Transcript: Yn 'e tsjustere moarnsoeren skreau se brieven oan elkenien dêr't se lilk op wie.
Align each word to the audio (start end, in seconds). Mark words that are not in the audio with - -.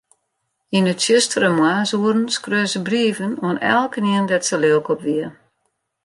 Yn 0.77 0.89
'e 0.89 0.95
tsjustere 0.97 1.49
moarnsoeren 1.57 2.25
skreau 2.35 2.65
se 2.69 2.79
brieven 2.87 3.33
oan 3.45 3.61
elkenien 3.75 4.27
dêr't 4.29 4.47
se 4.49 4.57
lilk 4.63 4.87
op 4.93 4.99
wie. 5.05 5.27